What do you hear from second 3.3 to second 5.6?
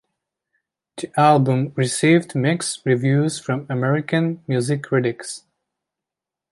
from American music critics.